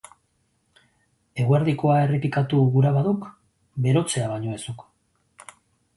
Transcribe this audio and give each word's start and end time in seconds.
Eguerdikoa 1.43 1.99
errepikatu 2.05 2.63
gura 2.77 2.95
baduk, 2.97 3.27
berotzea 3.87 4.31
baino 4.33 4.57
ez 4.57 4.61
duk. 4.67 4.83